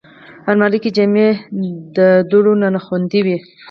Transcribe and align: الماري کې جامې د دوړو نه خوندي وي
الماري 0.49 0.79
کې 0.83 0.89
جامې 0.95 1.27
د 1.95 1.97
دوړو 2.29 2.53
نه 2.75 2.79
خوندي 2.85 3.21
وي 3.25 3.37